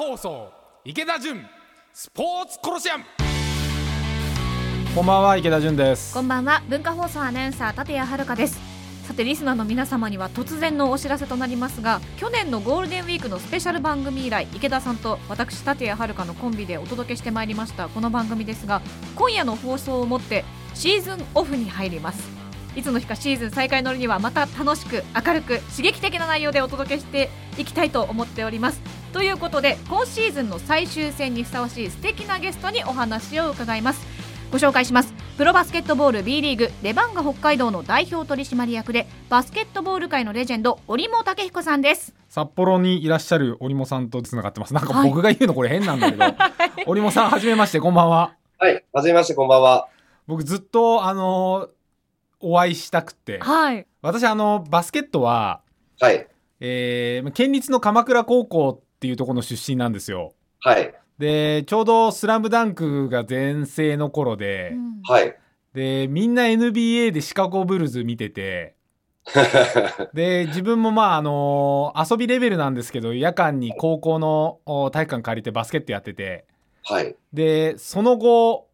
[0.00, 0.50] 放送
[0.82, 1.44] 池田純
[1.92, 3.04] スポーツコロシアム。
[4.94, 6.14] こんばんは池田純です。
[6.14, 8.58] こんばんは文化放送アナウンサー立谷遥です。
[9.06, 18.80] さてリスナーの皆様には突然のお知らせとなりますが去年のゴールデンウィークのスペシャル番組以来池田さんと私立谷遥のコンビでお届けしてまいりましたこの番組ですが
[19.16, 22.26] 今夜の放送をもってシーズンオフに入ります。
[22.74, 27.28] いつの日かシーズン再開の折にはまた楽しく明るく刺激的な内容でお届けして
[27.58, 28.80] いきたいと思っております
[29.12, 34.06] ということで今シーズンの最終戦にふさわしい素敵なゲストにお話を伺います。
[34.52, 35.12] ご紹介します。
[35.36, 42.14] プロバスケットボール B リーグレバンガ北海道の代表取締役でバスケットボール界のレジェンド折茂武彦さんです。
[42.28, 44.74] 札幌にいらっしゃる織茂さんとつながってます。
[44.74, 45.08] なんかはい。
[45.08, 46.24] 僕が言うのこれ変なんだけど、
[46.86, 48.36] 織茂さんはじめましてこんばんは。
[48.58, 49.88] はい、はじめまして、こんばんは。
[50.28, 51.68] 僕ずっとあの
[52.38, 53.40] お会いしたくて。
[53.40, 53.86] はい。
[54.02, 55.62] 私あのバスケットは
[56.00, 56.26] はい、
[56.60, 60.34] えー県立の鎌倉高校っていうところの出身なんですよ。
[60.60, 65.00] はい、でちょうど「スラムダンクが全盛の頃で、うん。
[65.02, 65.34] はい。
[65.72, 68.74] でみんな NBA でシカゴブルズ見てて
[70.12, 76.44] で自分もまああの遊びレベルなんですけど夜間に高校のお体育館借りてバスケットやってて
[76.82, 78.68] はい、でその後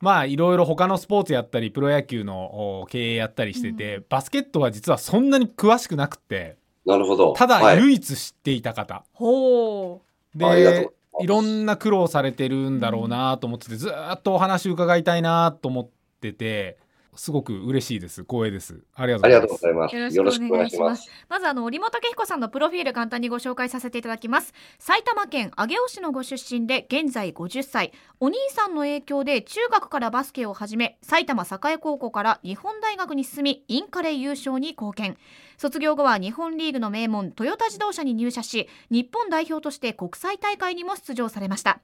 [0.00, 7.32] まあいろいろ他のスポーツやったりプロ野球のお経営やったりしてて、バスケットは実はそんなに詳しくなくってなるほど。
[7.34, 10.00] ただはい、唯一知っていた方、ほ
[10.36, 10.44] う。
[10.44, 15.88] ありがとうでいろんな苦労されてるんだろうなと思っててずーっとお話伺いたいなと思っ
[16.20, 16.78] てて
[17.14, 18.22] すごく嬉しいです。
[18.22, 18.80] 光栄です。
[18.94, 19.48] ありがとうございます。
[19.48, 19.96] とうございます。
[19.96, 21.10] よよろしくお願いします。
[21.28, 24.54] まずあの折茂武彦さんのプロフィール簡単にご紹介させていただきます。
[24.78, 35.18] 埼玉県上尾市のご出身で現在50歳お兄さんの影響で中学からバスケを始め埼玉栄高校から日本大学に進みインカレ優勝に貢献
[35.62, 41.78] 卒業後は日本リーグの名門トヨタ自動車に入社し日本代表として国際大会にも出場されました。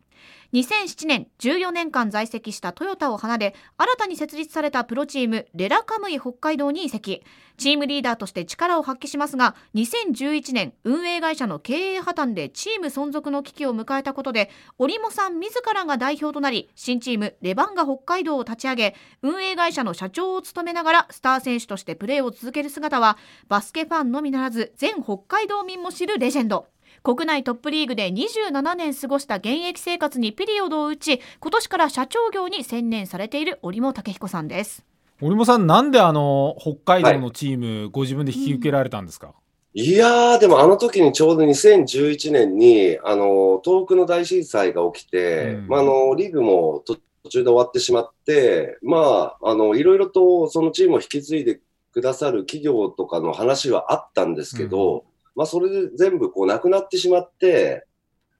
[0.52, 7.22] 2007年14年間在籍したトヨタを離れ新たに設立されたプロチームレラカムイ北海道に移籍。
[7.58, 23.18] チームリーダーとして力を発揮しますが2011年運営会社の経営破綻でチーム存続の危機を迎えたことで織茂さん自らが代表となり新チームレバンガ北海道を立ち上げ運営会社の社長を務めながらスター選手としてプレーを続ける姿は
[23.48, 26.66] バケファンのみならず全北海道民も知るレジェンド。
[27.02, 34.84] 国内トップリーグで27年過ごした現役生活にピリオドを打ち今年から社長業に専念されている織茂武彦さんです。
[35.20, 39.34] 森本さんなんであの北海道のチーム、ご自分で引き受けられたんですか、
[39.74, 45.68] いやー、でもあの時にちょうど2011年に、あの、東北の大震災が起きて、うん。
[45.68, 51.60] まあ、あの、リーグも途途中で終わってしまって、まあ、あの、いろいろとそのチームを引き継いで
[51.98, 55.04] くださる企業とかの話はあったんですけど、
[55.34, 57.84] まあ、それで全部こうなくなってしまって、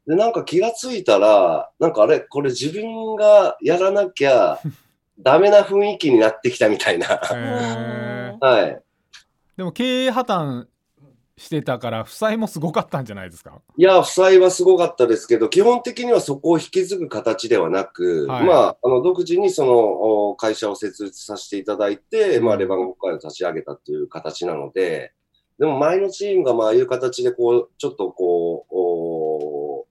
[0.06, 4.60] で、なんか気がついたら、なんかあれ、これ自分がやらなきゃ
[5.18, 7.06] ダメな雰囲気になってきたみたいな。
[8.40, 8.80] はい。
[9.56, 10.66] でも経営破綻
[11.38, 13.60] してたから負債もすごかったんじゃないですか？
[13.76, 18.44] いや、負債はすごかったですけど、基本的にはそこを引き継ぐ形ではなく、はい。
[18.44, 19.72] まあ、あの、独自にその
[20.30, 25.12] お会社を設立させていただいて、まあ、レバンガ北海道を立ち上げたっていう形なので、
[25.58, 29.86] でも前のチームがまあ、ああいう形でこう、ちょっとこう、お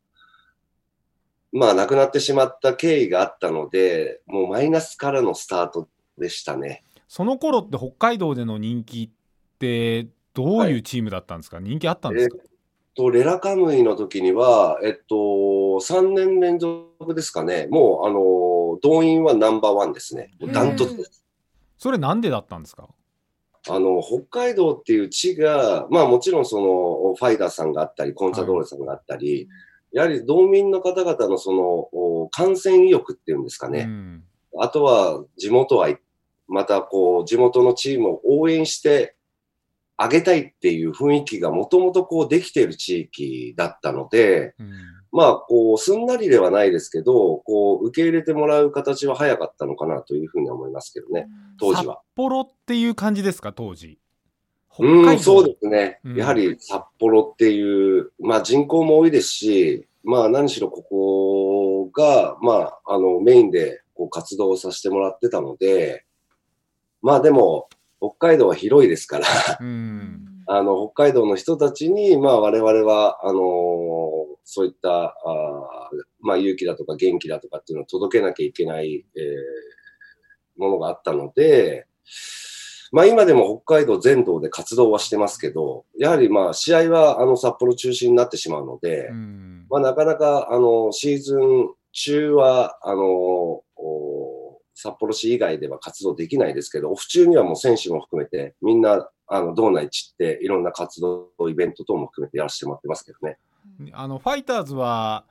[1.53, 5.87] まあ、亡くなってしまった経緯があったので、もうマイナスからのスタート
[6.17, 6.83] でしたね。
[7.07, 12.37] その頃って北海道での人気ってどういうチームだったんですか、人気あったんですか、
[12.95, 17.67] と、レラカムイの時には、えっと、3年連続ですかね。
[17.71, 20.31] もう、あの、動員はナンバーワンですね。
[20.53, 21.23] ダントツです。
[21.77, 22.87] それなんでだったんですか？
[23.69, 29.47] あの、北海道っていう地が、まあもちろんその、ファイダーさんがあったり、コンサドーレさんがあったり、
[29.91, 33.85] やはり道民の方々のその、お感染意欲っていうんですかね。
[33.87, 34.23] うん
[34.59, 35.99] あとは地元愛、
[36.47, 39.15] またこう地元のチームを応援して
[39.97, 44.71] あげたいっていう雰囲気がもともとこうできている地域だったので、うん。
[45.11, 51.27] まあこうすんなりではないですけど、こう受け入れてもらう形は早かったのかなというふうには思いますけどね、
[51.59, 51.95] 当時は。
[51.95, 53.97] 札幌っていう感じですか当時？
[54.77, 55.99] うん、そうですね。
[56.03, 56.15] うん。
[56.15, 66.05] やはり札幌っていう、まあ人口も多いですし、まあ何しろここが、まああのメインでこう活動させてもらってたので、
[67.01, 69.25] まあでも北海道は広いですから、
[69.59, 70.43] うん。
[70.47, 73.39] あの北海道の人たちに、まあ我々は、あの
[74.43, 79.23] そういった、あーまあ勇気だとか元気だとかっていうのを届けなきゃいけない、えー
[80.57, 81.87] ものがあったので、
[82.91, 89.65] まあ今でも北海道全道で活動はしてますけど、やはりまあ試合はあの札幌中心になってしまうので、うん。
[89.69, 93.63] まあなかなかあのシーズン中は、あの、お
[94.79, 103.39] 札幌市以外では活動できないですけど、オフ中にはもう選手も含めて、みんな、あの、道内散って、いろんな活動、イベント等も含めてやらせてもらってますけどね。
[103.93, 105.25] あのファイターズは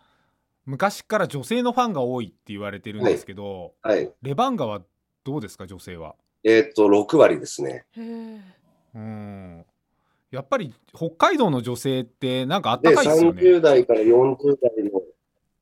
[0.66, 4.12] 昔から女性のファンが多いって言われてるんですけど、はい。
[4.20, 4.82] レバンガは
[5.24, 6.16] どうですか女性は？
[6.42, 7.84] えーっと、6割ですね。
[7.96, 8.40] へえ
[8.96, 9.64] うん
[10.32, 13.42] やっぱり北海道の女性ってなんかあっで、たかいですよね。
[13.42, 15.02] 30代から40代の、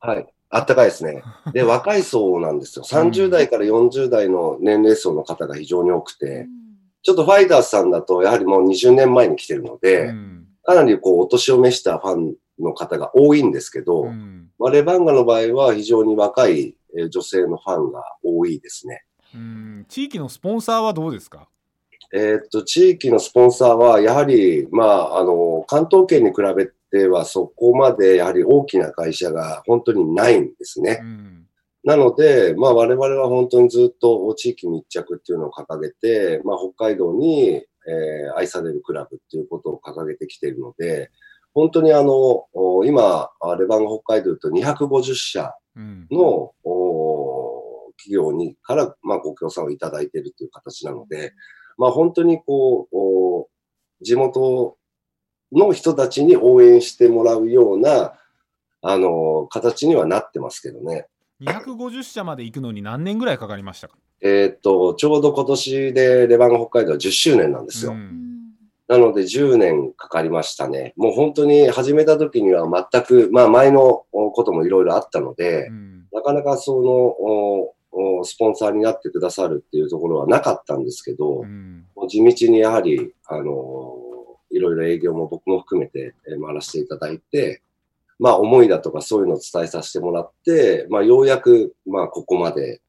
[0.01, 0.35] はい。
[0.56, 1.23] あったかいですね。
[1.53, 2.85] で、若い層なんですよ。
[2.85, 6.47] 30代から40代の年齢層の方が非常に多くて、
[7.03, 19.03] ちょっとファイターズさんだと、やはりもう20年前に来てるので、うんかなりこう、お年を召したファンの方が多いんですけど、うんまあ、レバンガの場合は非常に若いえー女性のファンが多いですね。
[19.35, 21.49] うん地域のスポンサーはどうですか？
[22.15, 31.00] えーっと、地域のスポンサーは、やはり、まあ、あの、関東圏に比べてはそこまでやはり大きな会社が本当にないんですね。
[31.02, 31.41] うん
[31.87, 41.11] なので、まあ我々は本当にずっと地域密着っていうのを掲げて、まあ北海道に、えー愛されるクラブっていうことを掲げてきているので、
[41.52, 46.06] 本当にあの、お今、あレバンガ北海道と250社うん
[47.99, 51.35] 企業にから、まあご協賛をいただいているという形なので、
[51.76, 53.49] まあ本当にこう、お
[54.00, 54.79] 地元
[55.55, 58.15] の人たちに応援してもらうような、
[58.83, 61.06] あの、形にはなってますけどね。
[61.41, 63.97] 250社まで行くのに何年ぐらいかかりましたか？
[64.21, 67.93] えーっと、ちょうど今年でレバンガ北海道は10周年なんですよ。
[67.93, 68.21] うん
[68.87, 70.93] なので10年かかりましたね。
[70.97, 81.47] もう本当に始めた時には全く、まあ前のおこともいろいろあったので、うんなかなかそのスポンサーになってくださるっていうところはなかったんですけど、
[82.09, 83.97] 地道にやはり、あの
[84.55, 87.62] いろいろ営業も僕も含めてえー回らせていただいて、
[88.19, 92.81] まあ思いだとかそういうのを伝えさせてもらって、まあようやく、まあここまで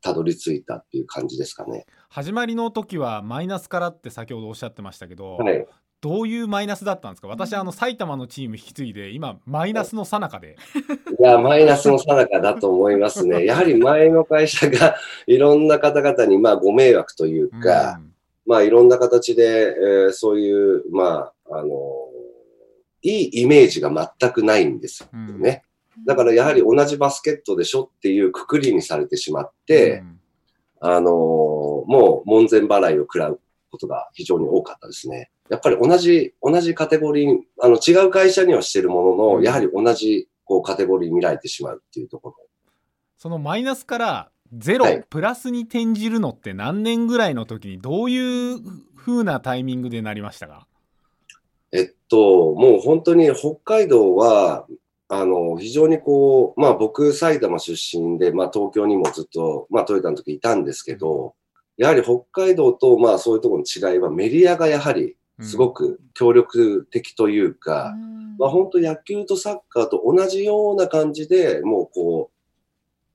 [0.00, 1.86] たどり着いたっていう感じですかね。
[2.08, 5.66] 始まりの時はマイナスからって先ほどおっしゃってましたけど、はい。
[6.00, 7.28] どういうマイナスだったんですか？
[7.28, 10.56] 私あの埼玉のチーム引き継いで今マイナスの最中で、
[11.20, 13.44] いや、マイナスのさなかだと思いますね。
[13.44, 14.96] やはり前の会社が
[15.28, 18.00] いろんな方々にまあご迷惑というか、
[18.52, 21.70] まあいろんな形で、えーそういう、まあ、あの
[23.00, 23.90] いいイメージが
[24.20, 25.64] 全くないんですようんね。
[26.06, 30.18] だからやはり同じバスケットでしょっていうくくりにされてしまって、うん
[30.84, 33.40] あのもう門前払いを食らう
[33.70, 35.30] ことが非常に多かったですね。
[35.48, 42.36] やっぱり同じ、同じカテゴリー、あの違う会社にはしてるものの、うんやはり同じこうカテゴリーに見られてしまうっていうところ。
[43.16, 45.04] そのマイナスからゼロ、はい。
[45.08, 48.60] プラスに転じるのって何年ぐらいの時にどういう
[48.96, 50.66] 風なタイミングでなりましたか？
[51.72, 54.66] えっと、もう本当に北海道は、
[55.08, 61.34] あの、非常にこう、まあ僕、埼玉出身で、まあ東京にもずっと、まあトヨタの時いたんですけど、
[61.78, 67.94] やはり北海道と、まあそういうところの違いは、メディアがやはりすごく協力的というか、
[68.38, 72.30] まあ本当野球とサッカーと同じような感じで、もうこ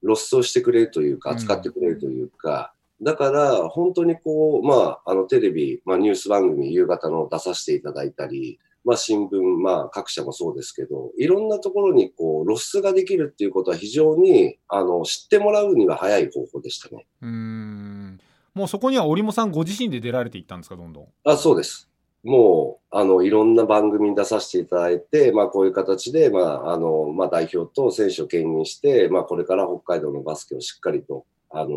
[0.02, 17.06] う、露出をしてくれるというか、うん扱ってくれるというか、だから本当にこう、まああのテレビ、まあニュース番組夕方の出させていただいたり、まあ新聞、まあ各社もそうですけど、いろんなところにこう露出ができるっていうことは非常に、あの、知ってもらうには早い方法でしたね。
[17.22, 18.20] うーん
[18.54, 21.08] もうそこには織茂さんご自身で出られていったんですかどんどん？
[21.26, 21.88] あ、そうです。
[22.24, 31.76] もう、あの、いろんな番組に出させていただいて、まあ、こういう形で、まあ、あの、まあ、代表と選手を兼任して、まあ、これから北海道のバスケをしっかりと、あの、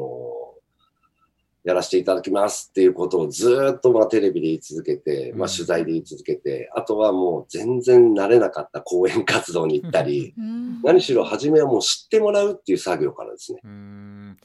[1.63, 5.55] やらせていただきますっていうことをずーっと、まあ、テレビで言い続けて、まあ、うん。
[5.55, 10.35] 取材で言い続けて、あとはもう全然慣れなかった講演活動に行ったり、
[10.83, 13.61] 何しろ初めはもう知ってもらうっていう作業からですね。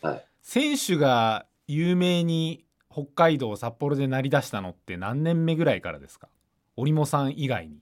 [0.01, 0.25] はい。
[0.41, 2.64] 選手が有名に
[2.95, 6.29] 北海道札幌で成り出したのって何年目ぐらいからですか？
[6.77, 7.79] 織茂さん以外に。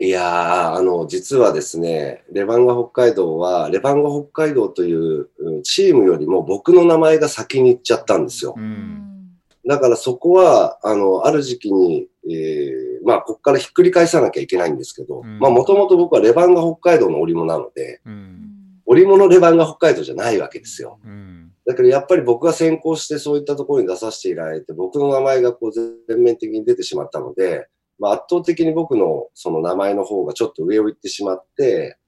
[0.00, 8.54] いやー、あの、実はですね、レバンガ北海道は、レバンガ北海道といううんチームよりも僕の名前が先に行っちゃったんですよ。
[8.56, 9.30] うん。
[9.66, 15.38] だからそこは、あの、ある時期に、えーまあ、ここからひっくり返さなきゃいけないんですけど、うん。
[15.38, 18.80] まあ、もともと僕はレバンガ北海道の織物なので、うん。
[18.86, 21.00] 織物レバンガ北海道じゃないわけですよ。
[21.04, 31.98] うんだけどやっぱり僕が先行してそういったところに出させていただいて、僕の名前がこう全面的に出てしまったので、まあ、圧倒的に僕のその名前の方がちょっと上を行ってしまって、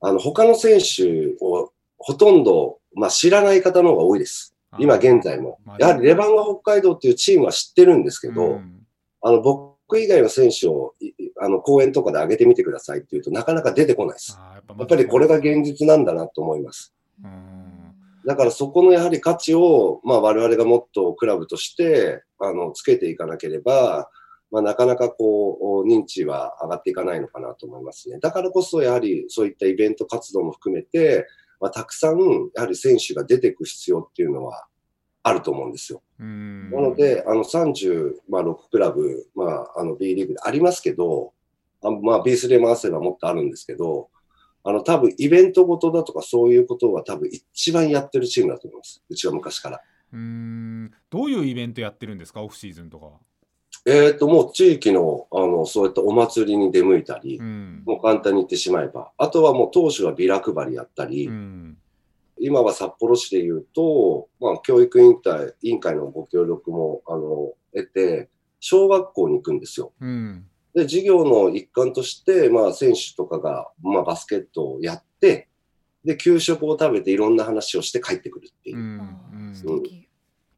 [0.00, 4.54] あの、他の選手をほとんど、まあ、知らない方の方が多いです。
[4.78, 5.76] 今現在もまあ。
[5.80, 8.86] やはりレバンガ北海道っていうチームは知ってるんですけど、うん
[9.22, 11.10] あの、僕以外の選手を、い
[11.40, 14.36] あの、公演とかで上げてみてくださいって言うとなかなか出てこないです。
[14.38, 16.94] あーやっぱやっぱりこれが現実なんだなと思います。
[17.24, 17.53] うん
[18.26, 24.08] だからそこのやはり価値を、まあ我々がもっとクラブとして、あの、つけていかなければ、
[24.50, 28.18] まあなかなかこう、認知は上がっていかないのかなと思いますね。
[28.20, 31.26] だからこそやはりそういったイベント活動も含めて、
[31.60, 32.18] まあたくさん
[32.54, 34.66] やはり選手が出ていく必要っていうのは
[35.22, 36.02] あると思うんですよ。
[36.20, 38.14] うんなので、あの36
[38.70, 41.32] クラブ、まあ、あの B リーグでありますけど、
[41.82, 44.08] あまあ、B3 で回せばもっとあるんですけど、
[44.64, 49.02] あの、多分イベントごとだとかそういうことは多分一番やってるチームだと思います。
[49.08, 49.80] うちは昔から。
[50.12, 52.42] うんどういうイベントやってるんですか？
[52.42, 53.12] オフシーズンとかは。
[53.86, 59.12] えっ、と、もう地域の、あの、そういったお祭りに出向いたり、うんもう簡単に言ってしまえば。
[59.18, 61.76] あとはもう当初はビラ配りやったり、うん
[62.40, 68.28] 今は札幌市で言うと、まあ、教育委員会委員会のご協力も、あの、得て、
[68.58, 69.92] 小学校に行くんですよ。
[70.00, 75.48] うんで、授業の一環として、まあ、選手とかが、まあ、バスケットをやって、
[76.04, 78.80] で、給食を食べていろんな話をして帰ってくるっていうう。
[78.80, 80.08] んあうんー素敵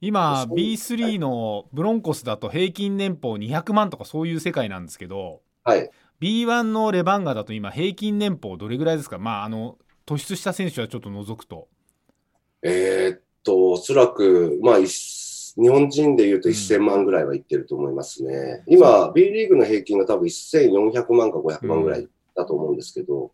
[0.01, 5.91] 今そう B3 のブロンコスだと平均年俸200万とかそういう世界なんですけどはい。
[6.21, 9.19] B1 のレバンガだと今平均年俸どれぐらいですか？
[9.19, 11.69] まああの突出した選手はちょっと除くと。
[12.63, 14.79] えーっと、おそらく、まあ、
[15.57, 18.63] 日本人で言うとうん1000万ぐらいはいってると思いますね。
[18.67, 23.33] 今、B リーグの平均が多分1400万か500万ぐらいだと思うんですけど、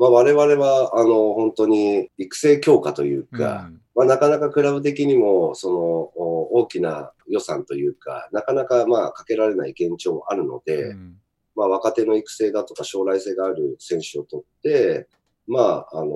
[0.00, 3.80] まあ、我々は、あの、本当に育成強化というか、うん。
[3.94, 11.16] まあ、なかなかクラブ的にも、その、お大きな予算というか、なかなかまあ、かけられない現状もあるので、うん。
[11.54, 15.06] まあ、若手の育成だとか将来性がある選手を取って、
[15.46, 16.14] まあ、あの、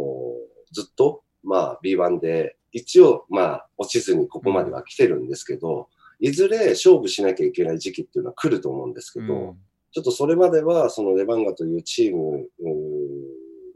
[0.72, 5.88] ずっと、まあ、B1 で、一応、まあ、落ちずにここまでは来てるんですけど、
[6.20, 9.58] いずれ勝負しなきゃいけない時期っていうのは来ると思うんですけど、うん
[9.94, 12.48] ちょっとそれまでは、そのレバンガというチーム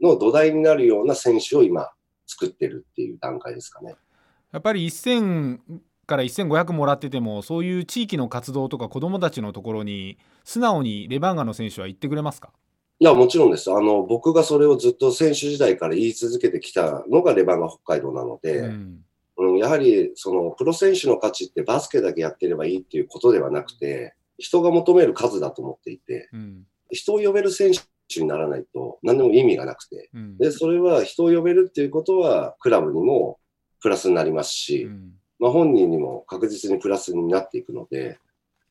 [0.01, 1.87] の土台になるような選手を今、
[2.27, 3.95] 作ってるっていう段階ですかね。
[4.51, 5.59] やっぱり1000
[6.05, 12.51] から1500もらっててもそういう地域の活動とか子どもたちのところに素直にレバンガの選手は行ってくれますか？
[13.01, 13.71] いや、もちろんです。
[13.71, 19.05] あの、僕がそれをずっと選手時代から言い続けてきたのがレバンガ北海道なので、うん
[19.37, 27.71] うん、やはり、その、プロ選手の価値ってバスケだけやってればいいっていうことではなくて、人が求める数だと思っていて、うん人を呼べる選
[28.07, 30.09] 手にならないと何でも意味がなくて。
[30.11, 33.39] うんで、それは人を呼べるっていうことは、クラブにも
[33.79, 38.17] プラスになりますし、うんまあ本人にも確実にプラスになっていくので、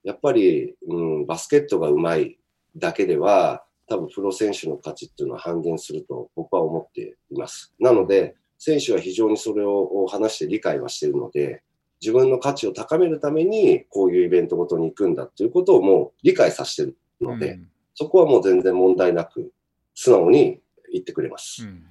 [0.02, 2.38] やっぱり、うん、バスケットが上手い
[2.76, 7.74] だけでは、多分プロ選手の価値っていうのは半減すると僕は思っています。
[7.78, 11.62] なので、選手は非常にそれを話して理解はしているので、
[12.00, 17.68] 自分の価値を高めるために、こういうイベントごとに行くんだっていうことをもう理解させてるので、うん
[18.00, 19.50] そこはもう全然問題なく、
[19.92, 20.60] 素直に
[20.92, 21.64] 言ってくれます。
[21.64, 21.82] うん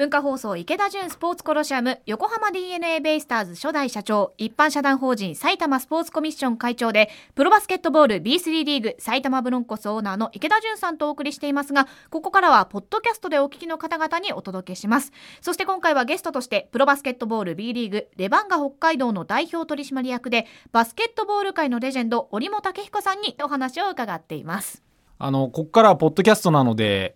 [0.00, 15.12] 文化放送池田純スポーツコロシアム横浜 DeNA ベイスターズ初代社長一般社団法人埼玉スポーツコミッション会長でプロバスケットボール B3 リーグ埼玉ブロンコスオーナーの池田純さんとお送りしていますがここからはポッドキャストでお聞きの方々にお届けします。
[15.42, 24.82] そして今回はゲストとしてプロバスケットボール B リーグレバンガ北海道の代表取締役でバスケットボール界のレジェンド折茂武彦さんにお話を伺っています。
[25.18, 27.14] あのこっからはポッドキャストなので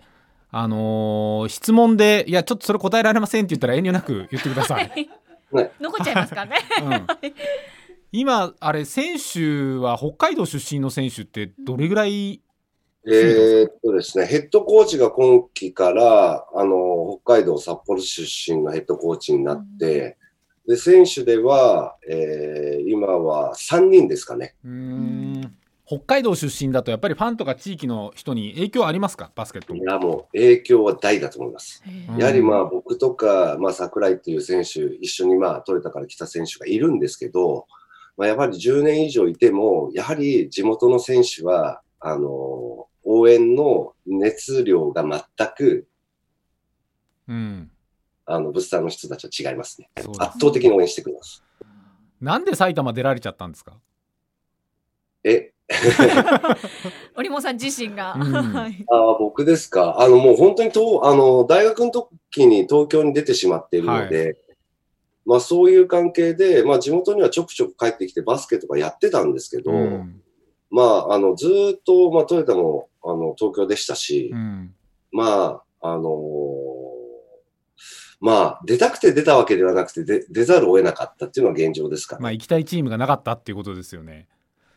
[0.57, 5.11] あのー質問でいやちょっとそれ答えられませんって言ったら遠慮なく言ってください。
[5.81, 6.57] 残っちゃいますからね。
[6.83, 7.07] うん。
[8.13, 12.41] 今あれ選手は北海道出身の選手ってどれぐらい
[13.07, 20.17] えーっとですね、ヘッドコーチが今季から、あの、北海道札幌出身のヘッドコーチになって、
[20.67, 24.55] で、選手では、えー今は3人ですかね。
[24.65, 25.24] うーん
[25.87, 29.31] 北海道出身だとやっぱりファンとか地域の人に影響ありますか？
[29.35, 31.83] バスケットいや、もう影響は大だと思います。
[32.09, 37.67] うんやはりまあ僕とか、まあ桜井っていう選手、一緒にまあトヨタから来た選手がいるんですけど、
[38.17, 45.03] まあやっぱり10年以上いても、やはり地元の選手は、あの、応援の熱量が
[45.37, 45.87] 全く、
[47.29, 47.71] うん
[48.27, 49.91] あの、ブスターの人たちは違いますね。
[50.19, 51.45] 圧倒的に応援してくれます。
[52.21, 53.79] なんで埼玉出られちゃったんですか？
[55.25, 55.54] え、
[57.17, 58.23] 折茂さん自身が、うん。
[58.23, 58.85] はい。
[58.91, 60.01] あー僕ですか？
[60.01, 64.37] あの、もう本当にと、あの、大学の時に東京に出てしまっているので、
[65.25, 70.21] まあそういう関係で、まあ地元にはちょくちょく帰ってきてバスケとかやってたんですけど、うん。
[70.71, 74.75] まあ、あの、ずーっと、まあトヨタも、あの、東京でしたし、うん。
[75.13, 76.85] まあ、あのー
[78.21, 84.29] まあ、出たくて出たわけではなくて、で出ざるを得なかったっていうのが現状ですから、まあ行きたいチームがなかったっていうことですよね。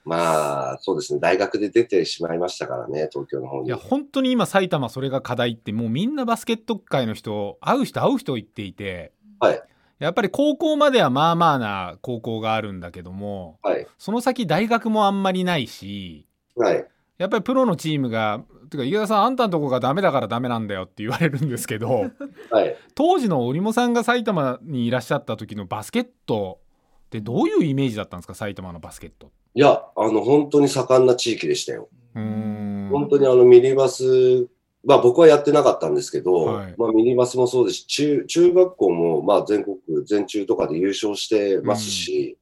[0.07, 1.19] まあ、そうですね。
[1.19, 3.67] 大学で出てしまいましたからね、東京の方に。
[3.67, 9.11] いや本当に今埼玉それが課題ってもうみんなバスケット界の人会う人会う人言っていて
[9.41, 9.61] はい。
[9.99, 13.85] やっぱり高校まではまあまあな高校があるんだけどもはい。
[13.97, 16.87] その先大学もあんまりないしはい。
[17.17, 22.05] やっぱりプロのチームがてか池田さんあんたのとこがダメだからダメなんだよって言われるんですけど
[22.49, 22.77] はい。
[22.95, 26.61] 当時の織茂さんが埼玉にいらっしゃった時のバスケット
[27.07, 29.31] ってどういうイメージだったんですか埼玉のバスケット。
[29.57, 31.89] いや、あの、本当に盛んな地域でしたよ。
[32.13, 34.47] 本当にあの、ミニバス、
[34.85, 36.75] まあ僕はやってなかったんですけど、はい。
[36.77, 42.37] まあミニバスもそうですし、中、中学校もまあ全国、全中とかで優勝してますし、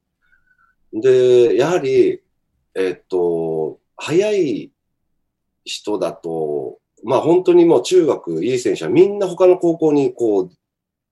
[0.92, 2.22] で、やはり、
[2.76, 4.74] えっと、早い
[5.64, 10.50] 人だと、まあ本当にもう中学いい選手はみんな他の高校にこう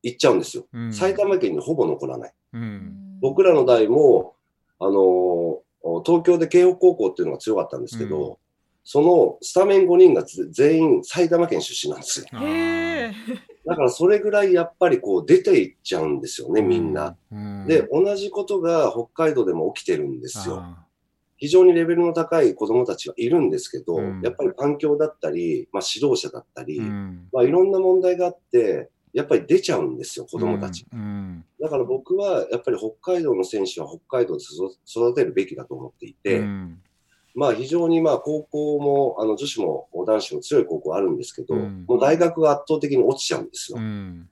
[0.02, 0.66] 行っちゃうんですよ。
[0.74, 0.94] うん。
[0.94, 2.34] 埼玉県にほぼ残らない。
[2.52, 3.20] うん。
[3.22, 4.36] 僕らの代も、
[4.80, 5.63] あの
[6.06, 8.38] 東京で慶北高校っていうのが強かったんですけど、う
[8.84, 12.26] そのスタメン5人がぜ全員埼玉県出身なんですよ。
[13.66, 17.16] だからそれぐらいやっぱりこう出ていっちゃうんですよね、みんな。。
[17.32, 20.58] うんで、同じことが北海道でも起きてるんですよ。
[20.60, 20.86] あ
[21.38, 30.86] 非常にレベルの高い子供たちはいるんですけど、うんやっぱり環境だったり、まあ、指導者だったり、まあ、いろんな問題があって、やっぱり出ちゃうんですよ、子供たち。
[30.92, 36.82] うんだから僕はやっぱり北海道の選手は北海道で育育てるべきだと思っていて、うん
[37.36, 43.78] まあ非常にまあ高校も、あの女子も男子も強い高校あるんですけど、うんもう大学が圧倒的に落ちちゃうんですよ。
[43.80, 44.30] うん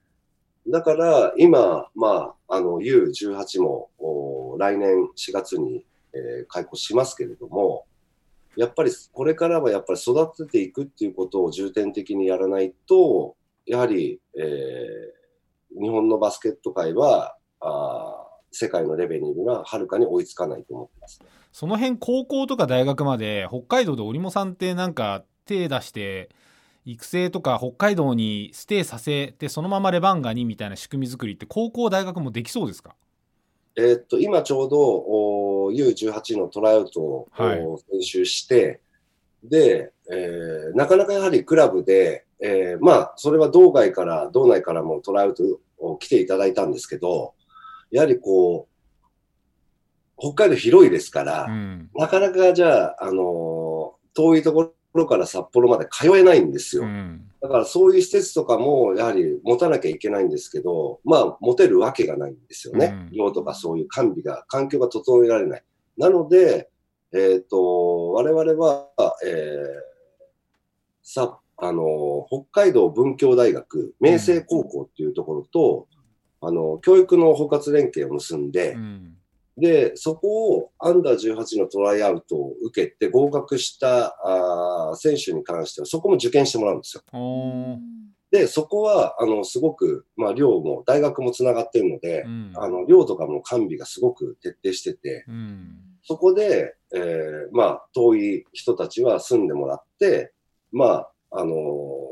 [0.67, 5.83] だから今、まあ、あの U18 もお来年4月に、
[6.13, 7.85] えー開校しますけれども、
[8.55, 13.35] やっぱりこれからはやっぱり育てていくっていうことを重点的にやらないと、
[13.65, 15.21] やはり、えー
[15.81, 21.21] 日本のバスケット界は、あー世界のレベルにははるかに追いつかないと思ってます。
[21.53, 26.29] その辺高校とか大学まで北海道で織茂さんってなんか手出して
[26.83, 32.95] 育成とか北海道にステイさせてそのままレバンガにみたいな仕組み作りって高校大学もできそうですか？
[33.77, 38.81] えーっと、今ちょうどお U18 のトライアウトを、はいお先週して、
[39.41, 45.43] で、えーなかなかやはりクラブで、えーまあ、それは道外から、道内からもトライアウト
[45.77, 47.33] を来ていただいたんですけど、
[47.91, 48.71] やはりこう、
[50.17, 56.83] 北海道広いですから、うんなかなかじゃあ、あのー遠いところから札幌まで通えないんですよ。
[56.83, 63.07] うんだからそういう施設とかもやはり持たなきゃいけないんですけど、まあ持てるわけがないんですよね。
[63.09, 65.63] うん寮とかそういう完備が、環境が整えられない。
[65.97, 66.69] なので、
[67.13, 68.89] えっ、と、我々は、
[69.25, 69.91] えー
[71.03, 75.87] さ、あの、北海道文教大学、明星高校っていうところと、
[76.41, 79.17] あの、教育の包括連携を結んで、うん。
[79.57, 87.03] で、そこをアンダー18のトライアウトを受けて合格したあー選手に関しては、そこも受験してもらうんですよ。
[88.31, 92.53] で、そこは、あの、すごく、まあ、寮も、大学もつながってるのでう、ん。
[92.55, 95.77] あの、寮とかも完備がすごく徹底してて、うん。
[96.01, 100.33] そこで、えーまあ、遠い人たちは住んでもらって、
[100.71, 102.11] まあ、あのー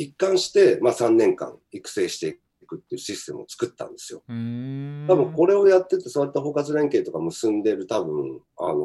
[0.00, 4.22] 一貫して、まあ、3年間育成していくっていうシステムを作ったんですよ。
[4.28, 8.78] 多分これをやってて、そういった包括連携とか結んでる多分、あの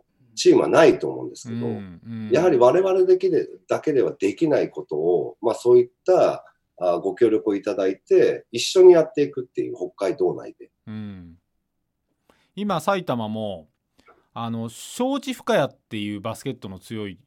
[0.00, 6.44] ーチームはないと思うんですけど、うんうんやはり我々だけでだけではできないことを、まあそういった
[6.76, 10.70] あご協力をいただいて、一緒にやっていくっていう北海道内で。
[10.86, 11.36] うん
[12.56, 13.68] 今埼玉も
[14.32, 17.18] あの庄司深谷っていうバスケットの強い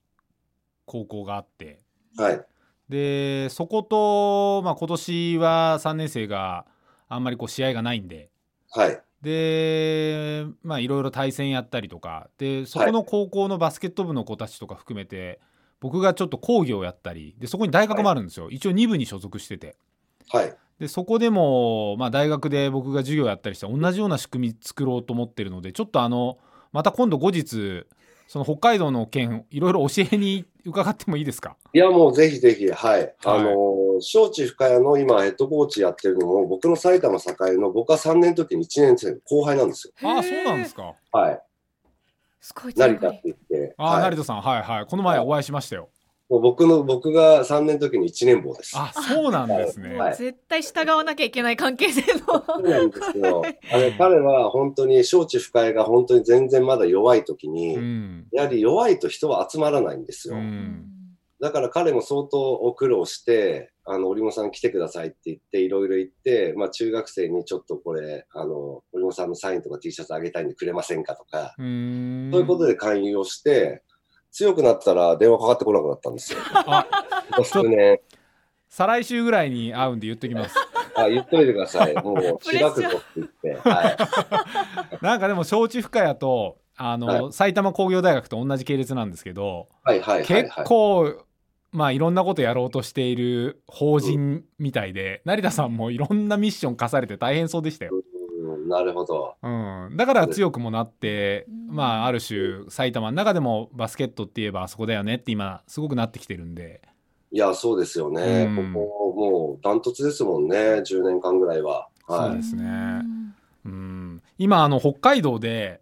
[0.88, 1.80] 高校があって。
[2.18, 2.42] はい。
[2.90, 6.66] でそこと、まあ、今年は3年生が
[7.10, 8.32] あんまりこう試合がないんで。
[8.72, 9.00] はい。
[9.22, 12.30] でまあいろいろ対戦やったりとか。
[12.40, 15.40] でそこの高校のバスケット部の子たちとか含めて、
[15.80, 17.36] 僕がちょっと講義をやったり。
[17.38, 19.76] でそこに大学もあるんですよ、一応2部に所属してて。
[20.30, 20.56] はい。
[20.80, 26.38] でそこでも、まあ、大学で僕が授業やったりして同じような仕組み作ろうと思ってるのでちょっとあの
[26.72, 27.88] また今度後日
[28.28, 31.56] その北海道の件いろいろ教えに伺ってもいいですか？
[31.74, 33.00] いや、もうぜひぜひ、はい。
[33.00, 39.94] はいあのー、招致深谷の今ヘッドコーチやってるのも、僕の埼玉栄の僕は3年の時に1年生の後輩なんですよ。
[40.10, 41.42] ああそうなんですかはい。
[42.42, 43.76] すごい成田って言って。
[43.78, 45.90] ああ、はい成田さんはいはいこの前お会いしましたよ
[46.30, 48.74] もう僕の、僕が3年の時に1年坊です。
[48.76, 53.44] あそうなんですね、はい絶対従わなきゃいけない関係性のそうなんですよ。
[53.72, 60.36] あれ、彼は本当に、招致深谷が本当に全然まだ弱い時に、うんやはり弱いと人は集まらないんですよ。
[60.36, 60.94] うん
[61.40, 72.32] だから彼も相当苦労して、あの、織茂さん来てくださいって言って、いろいろ言って、まあ中学生にちょっとこれ、あの、織茂さんのサインとか T シャツあげたいんでくれませんかとか、うーん。
[72.32, 73.84] そういうことで勧誘をして、
[74.38, 76.40] 強くなったら電話かかってこなくなったんですよ。
[77.44, 78.00] 数年。
[78.70, 80.56] 再来週ぐらいに会うんで言っときます。
[80.96, 81.96] あ、言っといてください。
[82.06, 83.56] もう、開くぞって言って。
[83.68, 83.98] は
[85.02, 85.04] い。
[85.04, 90.66] なんかでも、承知深谷と、あの、は埼玉工業大学と同じ系列なんですけど、はいはいはい、結はい。
[90.66, 91.16] 構、
[91.72, 97.97] まあいろんなことやろうとしている法人みたいで、成田さんもいろんなミッション課されて大変そうでしたよ。
[98.56, 99.36] うん、なるほど。
[99.42, 101.76] うん、だから強くもなって、うん。
[101.76, 106.82] まあある種埼玉の中でもバスケットって言えばあそこだよねって今すごくなってきてるんで、
[107.32, 108.48] いや、そうですよね。
[108.50, 108.74] うん。
[108.74, 110.58] ここ、もう、ダントツですもんね。
[110.58, 111.90] 10年間ぐらいは。
[112.08, 112.30] はい。
[112.30, 113.02] そうですね。
[113.66, 115.82] うん、今あの北海道で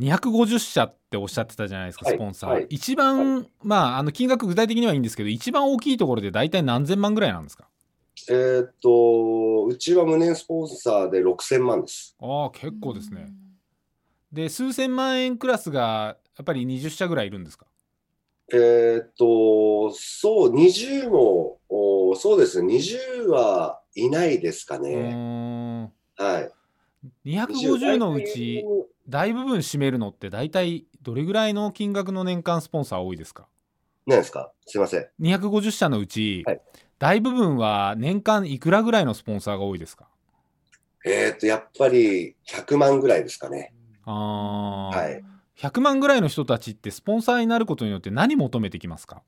[0.00, 2.16] 250社っておっしゃってたじゃないですかはい。
[2.16, 2.66] スポンサー、はい。
[2.70, 7.68] 一番、まああの金額具体的にはいいんですけど一番大きいところで大体何千万ぐらいなんですか？
[8.28, 12.16] えーっと、うちは無念スポンサーで6000万です。
[12.20, 13.28] ああ結構ですね、
[14.32, 17.66] で数千万円クラスがやっぱり20社ぐらいいるんですか？
[18.52, 25.90] えーっと、そう、20も、おそうですね、20はいないですかうね。
[26.16, 26.50] はい。
[27.24, 28.64] 250のうち
[29.08, 33.46] 大部分占めるのって大体どれぐらいの金額の年間スポンサー多いですか？
[34.06, 34.52] 何ですか？
[34.64, 35.06] すいません。
[35.20, 36.60] 250社のうち、はい
[36.98, 40.08] 大部分は年間いくらぐらいのスポンサーが多いですか？
[41.04, 43.74] えーっと、やっぱり100万ぐらいですかね。
[44.04, 44.96] あー。
[44.96, 45.22] はい。
[45.58, 49.22] 100万ぐらいの人たちってスポンサーになることによって何求めてきますか？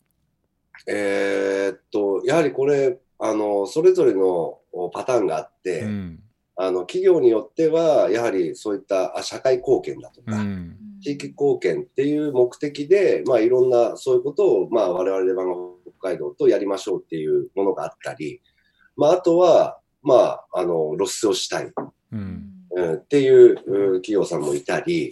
[0.87, 6.21] えーっと、やはりこれ、あの、それぞれのおパターンがあって、うん。
[6.57, 10.77] あの、企業によっては、やはりそういったあ社会貢献だとか、うん。
[11.01, 15.68] 地域貢献っていう目的で、まあ、いろんなそういうことを、まあ、我々レバノン
[15.99, 18.41] 北海道とやりましょうっていうものがあったり、
[18.97, 21.73] まあ、あとは、まあ、あの、露出をしたい、
[22.13, 22.45] うん。
[22.71, 25.11] うん、っていううん企業さんもいたり、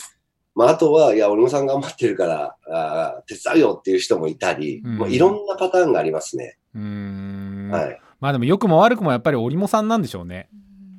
[0.54, 4.98] まあ、あとは、いや、俺もさん頑張ってるから、あー手伝うよっていう人もいたり、うん。
[4.98, 6.58] まあ、いろんなパターンがありますね。
[6.74, 7.70] うーん。
[7.70, 8.00] はい。
[8.20, 10.48] まあでも良くも悪くもやっぱり織茂さんなんでしょうね。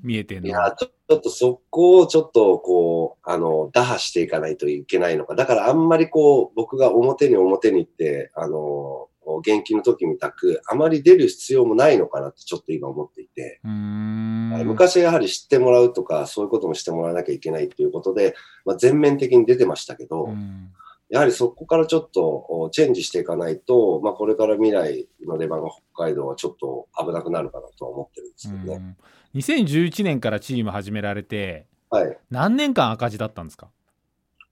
[0.04, 0.48] 見えてんの。
[0.48, 5.36] いや、ちょちょっとそこをちょっとこう、あの、打破していかないといけないのか。
[5.36, 9.08] だからあんまりこう、僕が表に表にって、あの、
[9.40, 18.36] 現金の時みたく、あまり出る必要もないのかなってちょっと今思っていて、昔はやはり知ってもらうとか、そういうこともしてもらわなきゃいけないっていうことで、
[18.66, 20.72] まあ、全面的に出てましたけど、うん
[21.10, 28.76] やはりそこからちょっとおチェンジしていかないと、まあ、これから未来のレバノン北海道はちょっと危なくなるかなとは思ってるんですけどね。
[28.76, 28.98] うん
[29.36, 32.18] 2011年からチーム始められてはい。
[32.30, 33.70] 何年間赤字だったんですか？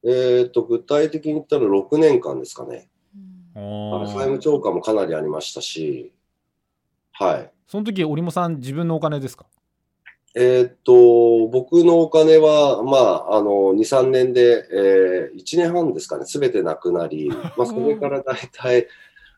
[0.06, 2.88] えっ、と、具体的に言ったら6年間ですかね。
[3.56, 6.12] 債務超過もかなりありましたし、
[7.14, 7.52] はい。
[7.68, 9.46] その時織茂さん自分のお金ですか？
[10.38, 18.88] えーっと、僕のお金は、まあ、あの、2、3年で、えー、1年半ですかね、すべてなくなり、 まあ、それから大体、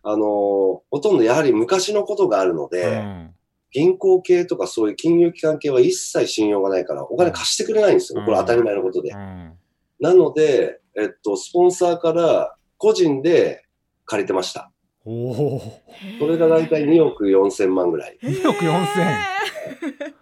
[0.02, 3.34] あの、ほとんどやはり昔のことがあるので、うん
[3.70, 8.22] 銀行系とかそういう金融機関系は一切信用がないから、お金貸してくれないんですよ。
[8.22, 9.12] うんこれ当たり前のことで。
[9.12, 9.52] うん
[10.00, 13.66] なので、えっと、スポンサーから個人で
[14.08, 14.72] 借りてました。
[15.06, 15.12] お
[15.58, 15.82] お
[16.20, 18.18] それが大体2億4千万ぐらい。
[18.24, 20.14] 2億4000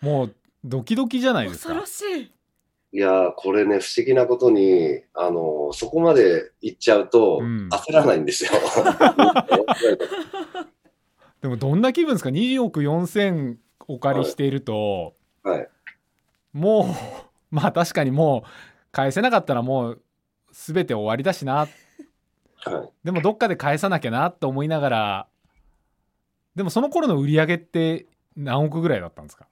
[0.00, 2.30] もうドキドキじゃないですか恐ろしい。
[2.90, 8.50] いやー、これね、不思議なことに、あの、そこまで行っちゃうと、うん焦らないんですよ。
[11.42, 15.68] でもどんな気分ですか？2億4000お借りしていると、はい。
[16.52, 16.86] もう
[17.50, 18.48] まあ確かにもう
[18.90, 20.02] 返せなかったらもう
[20.52, 21.68] 全て終わりだしな
[22.70, 22.88] はい。
[23.04, 25.26] でもどっかで返さなきゃなと思いながら
[26.54, 29.46] でもその頃の売り上げって何億ぐらいだったんですか？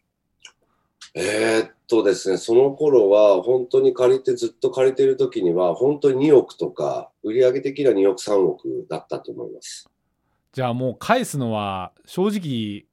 [1.15, 9.89] えーっとですね、その頃は、本当に借りて、ずっと借りてる時には、本当に2億とか、売上的には2億、3億だったと思います。
[10.53, 12.87] じゃあもう返すのは正直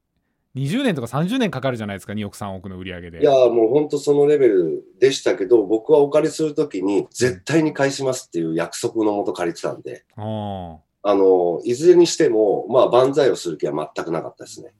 [0.55, 3.21] 20年とか30年かかるじゃないですか2億3億の売り上げで。
[3.21, 14.73] いやー、もう本当そのレベルでしたけど、僕はお借りするときに、絶対に返しますっていう約束のもと借りてたんで、ああの、いずれにしても、まあ、万歳をする気は全くなかったですね。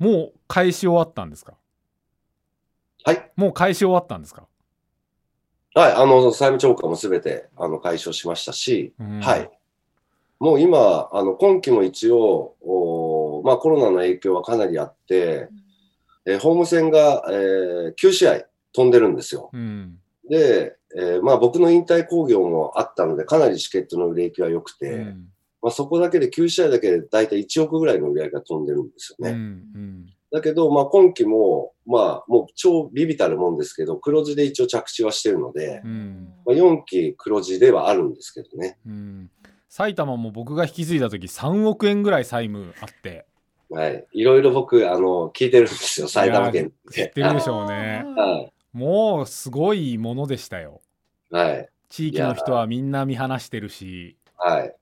[0.00, 1.54] あもう返し終わったんですか？
[3.04, 3.32] はい。
[3.36, 4.46] もう返し終わったんですか、
[5.74, 9.20] はい、あの、債務超過もすべて、あの、解消しましたし、うん。
[9.20, 9.50] はい。
[10.40, 13.13] もう今、あの、今期も一応、おー
[13.44, 15.48] まあ、コロナの影響はかなりあって、
[16.26, 18.40] えーホーム戦が、えー9試合
[18.72, 19.50] 飛んでるんですよ。
[19.52, 25.28] うんで、えーまあ、僕の引退興行もあったので、かなりチケットの売れ行きは良くて、うん
[25.60, 29.26] まあ、そこだけで9試合だけで大体1億ぐらいの売り上げが飛んでるんですようん。
[29.26, 29.36] うね。
[29.36, 30.06] ん。
[30.32, 38.78] だけど、まあ、今期も、まあ、もう超ビビたるもんですけど、黒字で一応着地はしてるので、うんまあ、4期黒字ではあるんですけどね。
[38.86, 39.30] うん。
[39.68, 43.26] 埼玉も僕が引き継いだ時3億円ぐらい債務あって。
[43.74, 44.06] はい。
[44.12, 47.08] いろいろ僕、あの、聞いてるんですよ、埼玉県知っで。
[47.10, 48.04] てるでしょうね。
[48.16, 48.52] はい。
[48.72, 50.80] もうすごいものでしたよ。
[51.30, 51.68] はい。
[51.88, 54.74] 地域の人はみんな見放してるし、はい。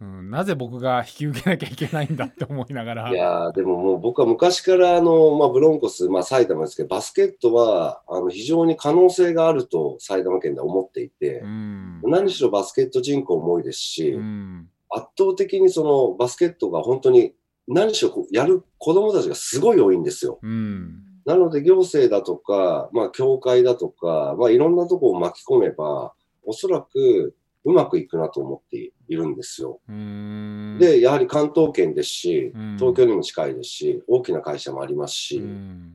[0.00, 3.10] うん、なぜ僕が引き受けなきゃいけないんだって思いながら。
[3.10, 12.00] いやーでももう僕は昔からあの、まあ、ブロンコス、まあ、埼玉ですけど、バスケットはあの非常に可能性があると埼玉県では思っていてう、ん。
[12.02, 14.68] 何しろバスケット人口も多いですし、うん。
[14.90, 17.32] 圧倒的にそのバスケットが本当に
[17.68, 20.38] 何しろこうやる子供たちがすごい多いんですよ。
[20.42, 21.02] うん。
[21.24, 29.80] なので行政だとか、まあ、教会だとか、まあ、いろんなところを巻き込めば、おそらくうまくいくなと思っているんですよ。
[29.88, 30.78] うん。
[30.80, 35.94] で、やはり関東圏ですしうん、東京にも近いですし、大きな会社もありますし、うん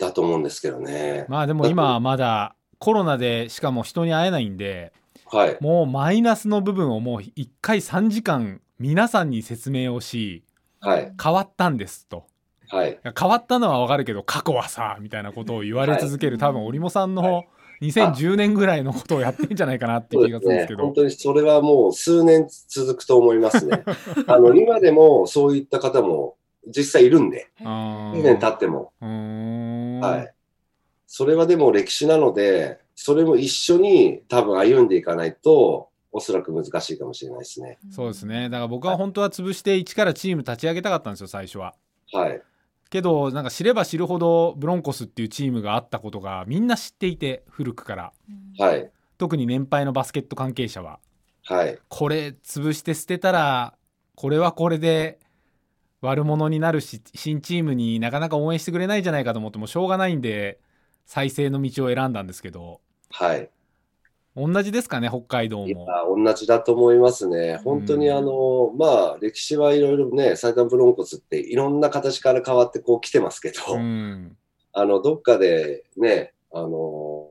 [0.00, 1.26] だと思うんですけどね。
[1.28, 4.92] まあでも今はまだコロナでしかも人に会えないんで、
[5.26, 5.58] はい。
[5.60, 10.42] もうマイナスの部分をもう1回3時間皆さんに説明をし、
[10.80, 11.12] はい。
[11.22, 12.24] 変わったんですと。
[12.70, 12.98] はい。
[13.18, 17.44] 変わったのはわかるけど過去はさみたいなことを言われ続ける、多分織茂さんはの
[17.82, 23.84] 2010年ぐらいのことをやってんじゃないかなっていう気がするんですけど本当にそれはもう数年続くと思いますね。
[24.26, 28.92] あの、今でもそういった方も実際いるんで、あ2年経っても。
[28.98, 30.34] はい。
[31.06, 37.78] それはでも歴史なので、それも一緒に多分歩んでいかないと、おそらく難しいかもしれないですね。
[37.90, 41.74] そうですねだから僕は本当は潰して一からチーム立ち上げたかったんですよ最初は
[42.12, 42.42] はい。
[42.90, 48.12] けどなんか知れば知るほどブロンコスっていうチームがあったことがみんな知っていて古くから
[48.58, 48.90] はい。
[49.18, 50.98] 特に年配のバスケット関係者は
[51.44, 51.78] はい。
[51.88, 53.74] これ潰して捨てたら
[54.16, 55.18] これはこれで
[56.00, 60.58] 悪者になるし新チームになかなか応援してくれないんじゃないかと思ってもしょうがないんで
[61.06, 63.50] 再生の道を選んだんですけどはい。
[64.46, 65.86] 同じですかね北海道いやも。
[66.24, 67.60] 同じだと思いますね。
[67.64, 74.36] 本当にあの、まあ、歴史はいろいろね、埼玉ブロンコスっていろんな形から変わってこう来てますけど、うん
[74.72, 77.28] あの、どっかでね、あの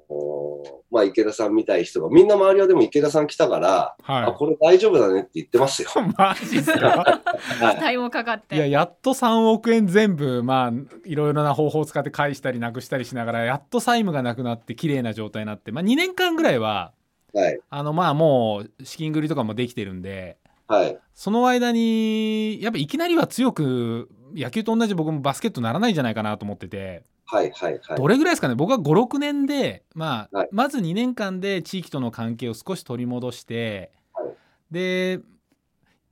[0.92, 5.90] まあ、池田さんみたい人が、みんな周りはでも池田さん来たから、あ、はこれ大丈夫だねって言ってますよ。
[5.96, 6.02] い。
[6.18, 7.22] マジっすか？
[7.62, 10.74] はい期待もかかっていややっと3億円全部まあ
[11.06, 16.92] いろいろな方法を使って返したりなくしたりしながらやっと債務がなくなって綺麗な状態になって、まあ、2年間ぐらいは
[17.34, 17.60] はい。
[17.70, 20.38] あのまあもう資金繰りとかもできてるんで
[20.68, 20.98] はい。
[21.14, 27.52] その間にやっぱいきなりは強く野球と同じ僕もバスケットならないんじゃないかなと思っててはい。
[27.52, 27.80] はい。
[27.82, 28.08] はいど。
[28.08, 28.56] れぐらいですかね？
[28.56, 34.30] 僕は56年で、まあはいまず2年間で地域との関係を少し取り戻して、はい
[34.72, 35.20] で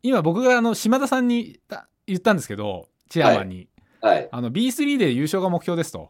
[0.03, 3.67] 今僕があの島田さんにた言ったんですけどチェアマンに、
[4.01, 4.30] はい。
[4.32, 6.10] あの B3 で優勝が目標ですと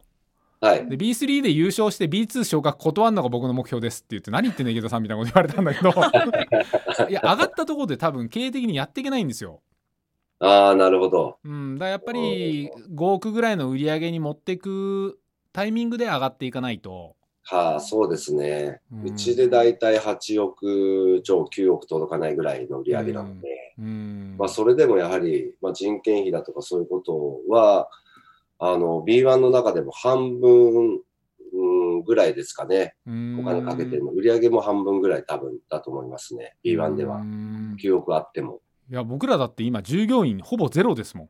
[0.60, 0.90] はい。
[0.90, 5.90] で B3 で優勝して B2 昇格断るのが僕の目標ですって言って何言ってんの池田さんみたいなこと言われたんだけど
[7.10, 9.62] いや上がったところで多分経営的にやっていけないんですよ。
[10.40, 11.40] ああ、なるほど。
[11.44, 15.20] うん、だやっぱり5億ぐらいの売り上げに持っていく
[15.52, 17.16] タイミングで上がっていかないと。
[17.50, 18.82] はあ、そうですね。
[18.92, 27.90] うんうちでだいたい8億超9億届かないぐらいの売り上げなので、うんまあ、それでもやはり、まあ、人件費だとかそういうことは、
[28.60, 31.00] あの、B1 の中でも半分、
[31.54, 31.62] う
[31.98, 32.96] ん、ぐらいですかね。
[33.06, 34.12] うんお金かけてるの。
[34.12, 36.56] 売り上げも半分ぐらい多分だと思いますね。
[36.64, 37.18] B1 でうは。
[37.20, 38.62] ん9億あっても。
[38.90, 41.30] いや僕らだって今従業員ほぼゼロですもん。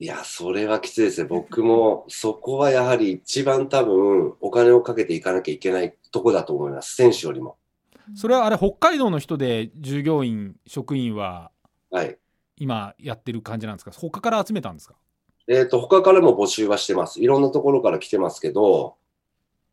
[0.00, 1.26] いや、それはきついですね。
[1.28, 6.94] 僕も、そこはやはり一番多分、お金をかけていかなきゃいけないとこだと思います。
[6.94, 7.56] 選手よりも。
[8.14, 11.50] それはあれ北海道の人で従業員職員は
[11.90, 12.16] はい。
[12.56, 13.90] 今やってる感じなんですか？
[13.90, 14.94] 他から集めたんですか？
[15.48, 17.20] えっ、と、他からも募集はしてます。
[17.22, 18.96] いろんなところから来てますけど、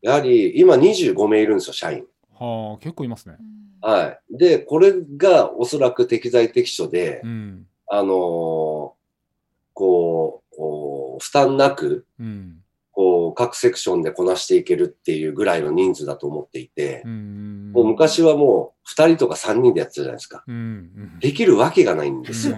[0.00, 2.04] やはり今25名いるんですよ、社員。
[2.38, 3.36] はあ結構いますね。
[3.80, 4.36] はい。
[4.36, 8.96] で、これがおそらく適材適所で、うんあのー
[9.74, 12.62] こうお、負担なく、うん
[12.92, 20.44] こう、各セクションでこなしていけるっていうぐらいの人数だと思っていてう、んもう昔はもう2人とか3人でやってたじゃないですか。
[20.46, 22.56] うんうんできるわけがないんですよ。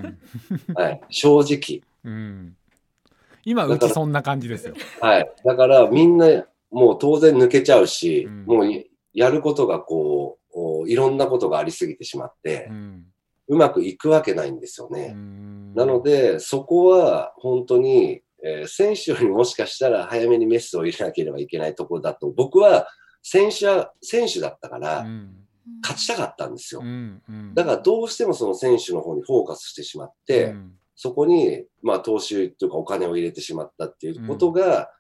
[0.74, 1.00] はい。
[1.11, 1.83] 正直。
[3.48, 4.74] 今うちそんな感じですよ。
[5.00, 5.30] はい。
[5.44, 8.84] だからみんなもう当然抜けちゃうし、うんもう
[9.14, 10.38] やることがこ
[10.84, 13.04] う、いろんなことがありすぎてしまってう、ん
[13.48, 15.12] うまくいくわけないんですようね。
[15.12, 22.87] んなので、そこは本当に、えー選手よりもしかしたら早めにメスを入れなければいけないところだと、僕は
[23.22, 25.34] 選手は、選手だったから、うん
[25.82, 26.84] 勝ちたかったんですよう。
[26.84, 34.90] んうんだからどうしてもその選手の方にフォーカスしてしまって、うんそこに、まあ、投資というかお金を入れてしまったっていうことが、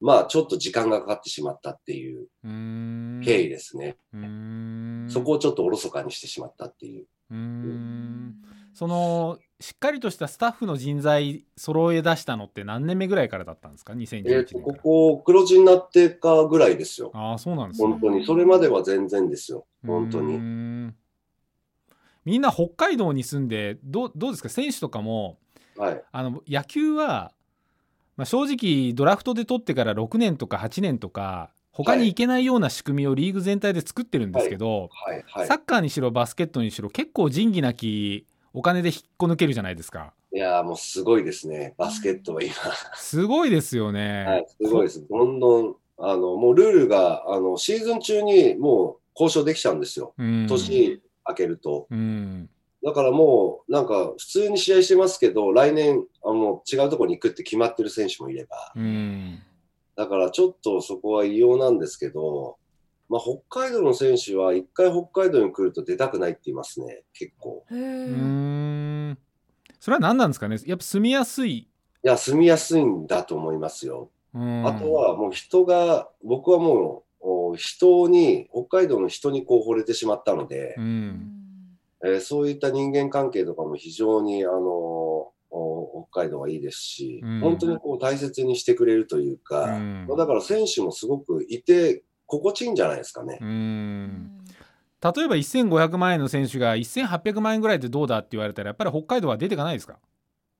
[0.00, 3.96] まあ、ちょっと時間がかかってしまったっていううーん経緯ですね。
[4.14, 7.06] うーんそこをちょっとおろそかにしてしまったっていう。
[7.32, 8.36] うーん
[8.72, 17.10] そのしっかりとしたスタッフの人材揃え出したのって何年目ぐらいからだったんですか？2011えっ、と、年から、ここ、黒字になってかぐらいですよ。
[17.14, 18.24] ああそうなんですね本当に。
[18.24, 19.66] それまでは全然ですよ。
[19.84, 20.36] 本当うーに。
[20.36, 20.94] ん
[22.24, 24.48] みんな北海道に住んでどうどうですか？
[24.50, 25.38] 選手とかも
[25.78, 26.02] はい。
[26.10, 27.32] あの野球は、
[28.16, 35.24] まあ、正直ドラフトで取ってから6年とか8年とか他に行けないような仕組みをリーグ全体で作ってるんですけど、はい。
[35.26, 35.54] はいサ。
[35.54, 41.74] ッカーにしろバスケットにしろ結構仁義なきお金で引っこ抜けるじゃないですかいやーもうすごいですね。
[41.78, 42.54] バスケットは今。
[42.96, 44.46] すごいですよね、はい。
[44.48, 45.06] すごいです。
[45.08, 50.14] どんどん、あの、もうルールが、あの、シーズン中にもう交渉できちゃうんですよ。
[50.18, 51.86] うん年明けると。
[51.90, 52.50] うん
[52.84, 58.72] だからもう、なんか、普通に試合してますけど、来年、あの、違うところに行くって決まってる選手もいれば。
[58.76, 59.40] うん。
[59.96, 62.56] だからちょっとそこは異様なんですけど、
[63.08, 67.64] まあ、北海道の選手は一回北海道に来ると出たくないって言いますね、結構。
[67.70, 69.18] へうん。
[69.80, 70.56] それは何なんですかね？
[70.66, 71.68] やっぱ住みやすい、い
[72.02, 74.10] や、住みやすいんだと思いますよ。
[74.34, 74.66] うん。
[74.66, 81.37] あとはもう人が、僕はもう、お人に、北海道の人にこう惚れてしまったのでう、ん
[82.04, 87.40] えーそういった人間関係とかも非常に、あのお北海道はいいですし、うん。
[87.40, 90.06] 本当にこう大切にしてくれるというか、うん。
[90.08, 93.38] まあだから選手もすごくいて、心地いいんじゃないですかね。
[93.40, 93.44] う。
[93.44, 94.30] ん。
[95.00, 99.98] 例えば1500万円の選手が1800万円ぐらいでどうだって言われたらやっぱり北海道は出てかないですか？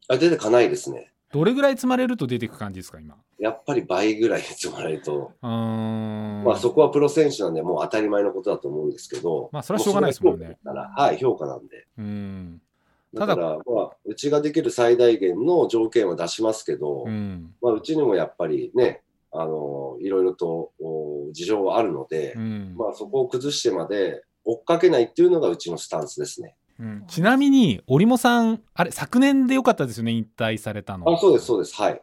[0.09, 1.13] あ出てかないですね。
[1.33, 3.17] どれぐらい積まれると出てく感じですか今？
[3.39, 10.59] やっぱり倍ぐらい積まれると、まあそこはプロ選手なんでもう当たり前のことだと思うんですけど、まあそれはしょうがないですもんね。
[10.65, 11.87] はい、評価なんで。
[11.99, 12.63] うん。
[13.17, 17.55] ただだから、まあ、うちができる最大限の条件は出しますけど、うん。
[17.63, 19.01] まあ、うちにもやっぱりね、
[19.33, 22.75] あの、いろいろとお事情はあるので、うん。
[22.77, 26.55] まあそこを崩してまで追っかけないっていうのがうちのスタンスですね。
[26.81, 31.75] うんちなみに織茂さんあれ昨年でよかったですよね引退されたのあ、そうです、そうです。
[31.75, 32.03] はい。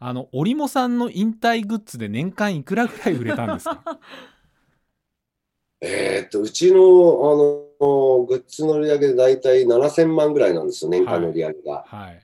[0.00, 3.98] あの織茂さんの引退グッズで年間いくらぐらい売れたんですか？
[5.80, 11.84] えーっと、うちの、あの、グッズの売り上げで大体7000万ぐらいなんですよ、年間の売り上げが。
[11.86, 12.20] はい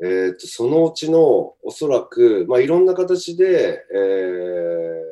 [0.00, 5.02] えーっと、そのうちのおそらく、まあ、いろんな形で、えー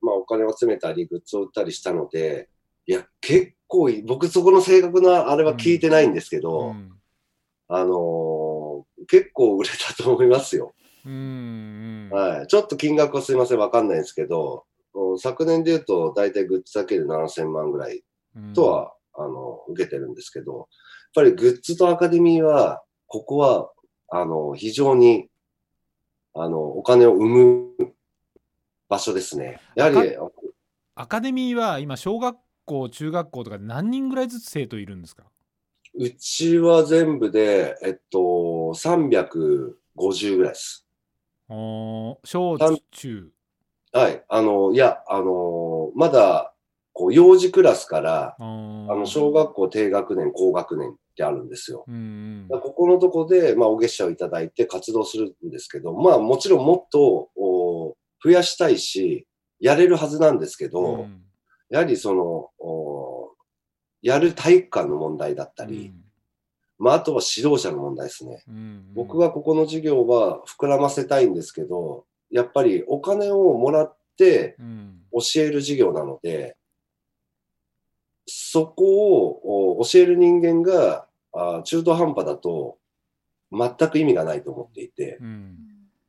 [0.00, 2.48] まあ、お金を集めたり、グッズを売ったりしたので、
[2.86, 6.92] いや、結構いい、僕そこの正確なあれは聞いてないんですけど、うん
[7.68, 8.66] あのー
[9.08, 10.72] 結構売れたと思いますよ。
[11.04, 12.46] うんうんはい。
[12.46, 18.02] ちょっと金額はすいません、わかんないんですけど、うん昨年で言うと、大体グッズだけで7000万ぐらい
[18.34, 20.66] うんとは、あの、受けてるんですけど、やっ
[21.14, 23.70] ぱりグッズとアカデミーは、ここは、
[24.08, 25.28] あの、非常に、
[26.34, 27.94] あの、お金を生む
[28.88, 29.60] 場所ですね。
[29.74, 30.16] やはり、
[30.94, 35.24] アカデミーは今小学校中学校とかで何人ぐらいずつ生徒いるんですか？
[35.94, 40.86] うちは全部で、えっと、350ぐらいです。
[41.48, 43.30] おー小単中
[43.92, 44.22] はい。
[44.28, 46.52] あの、いや、あの、まだ、
[46.92, 51.84] こう、幼児クラスから、ああのの、小学校低学年、高学年ってあるんですよ。
[51.88, 59.26] うんここのとこで、まあ、お月謝をいただいて活動するんですけど、まあ、もちろんもっとお増やしたいし、
[59.60, 61.22] やれるはずなんですけど、うん
[61.70, 63.34] やはりその、お
[64.02, 65.92] やる体育館の問題だったり、
[66.78, 68.44] まあ、あとは指導者の問題ですね。
[68.48, 68.94] うんうん。
[68.94, 75.02] 僕はここの授業は膨らませたいんですけど、やっぱりお金をもらってうん。
[75.12, 76.56] 教える授業なので、
[78.26, 82.76] そこをお教える人間があ中途半端だと
[83.50, 85.18] 全く意味がないと思っていて。
[85.20, 85.56] う、ん。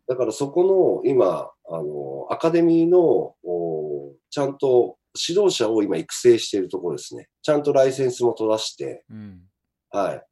[0.07, 7.27] だからそこの今、あの、アカデミーのおちゃんと指導者を今育成しているところですね。
[7.41, 9.41] ちゃんとライセンスも取らして、うん
[9.89, 10.23] はい。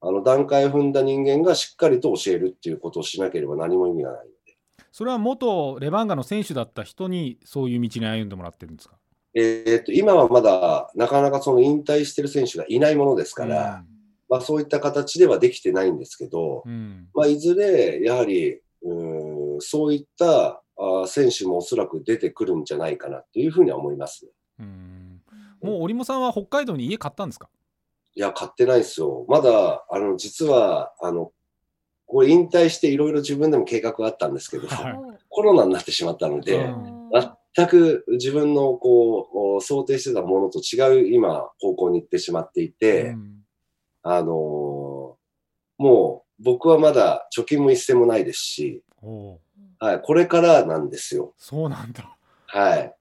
[0.00, 4.58] あの、段階を踏んだ人間がしっかりと教えるっていうことをしなければ何も意味がないので。
[4.92, 8.96] それは元レバンガの選手だった人にそういう道に歩んでもらってるんですか？
[9.34, 13.84] えーっと、今はまだなかなかその引退してる選手がいないものですから、
[14.28, 24.30] まあそういった形ではできてないんですけど、うんまあいずれやはり、うーんそういったあ選手もおそらく出てくるんじゃないかなというふうには思いますね。
[24.60, 25.22] うん。
[25.62, 27.48] もう織茂さんは北海道に家買ったんですか？
[28.14, 29.24] いや、買ってないですよ。
[29.28, 31.32] まだ、あの、実は、あの、
[32.06, 35.18] これ引退していろいろ自分でも計画があったんですけど、はい。
[35.28, 36.72] コロナになってしまったので、
[37.54, 43.44] 全く自分のこう、想定してたものと違う今、方向に行ってしまっていて、うん。
[44.02, 45.14] あのー
[45.76, 48.84] もう僕はまだ貯金も一銭もないですし、
[49.78, 51.34] はい、これからなんですよ。
[51.36, 52.16] そうなんだ。
[52.46, 52.94] はい。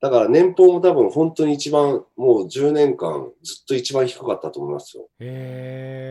[0.00, 5.08] だから年俸も多分本当に一番、もう10年間ずっと一番低かったと思いますよ。
[5.20, 6.10] へ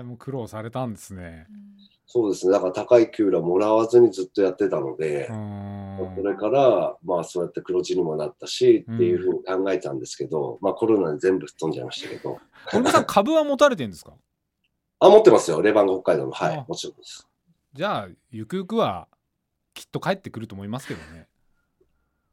[0.00, 1.46] え、もう苦労されたんですね。
[2.06, 2.52] そうですね。
[2.52, 12.38] だから高い給料もらわずにずっとやってたのでう、ーんそれから、まあそうやって黒字にもなったし、っていうふうに考えたんですけど、まあコロナで全部吹っ飛んじゃいましたけど。
[12.90, 14.12] さん株は持たれてるんですか？
[15.00, 15.62] あ、持ってますよ。
[15.62, 16.32] レバンガ北海道の。
[16.32, 16.64] はいあ。
[16.68, 17.26] もちろんです。
[17.72, 19.06] じゃあゆくゆくは
[19.74, 21.28] きっと帰ってくると思いますけどね。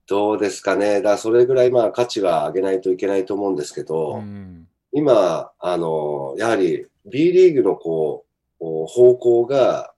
[0.07, 1.01] どうですかね。
[1.01, 8.25] だそれぐらいまあ価値は上げないといけないと思うんですけど、うん今、あの、やはり B リーグのこ
[8.59, 9.93] う、方向が、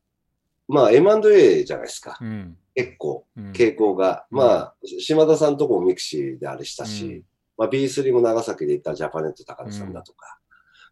[0.67, 2.17] まあ M&A じゃないですか。
[2.19, 4.25] うん結構、うん傾向が。
[4.31, 7.23] うんまあ、島田さんとこもミクシィであれしたし、うん
[7.57, 10.38] まあ B3 も長崎で行ったジャパネット高田さんだとか、